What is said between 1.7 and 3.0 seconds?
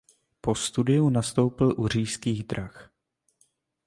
u Říšských drah.